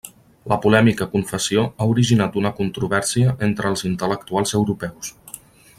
[0.51, 5.15] La polèmica confessió ha originat una controvèrsia entre els intel·lectuals europeus.